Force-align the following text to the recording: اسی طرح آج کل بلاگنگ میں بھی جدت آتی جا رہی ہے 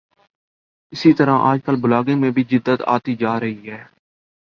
اسی 0.93 1.11
طرح 1.13 1.35
آج 1.41 1.59
کل 1.65 1.75
بلاگنگ 1.81 2.21
میں 2.21 2.31
بھی 2.31 2.43
جدت 2.43 2.81
آتی 2.87 3.15
جا 3.15 3.39
رہی 3.39 3.69
ہے 3.71 3.83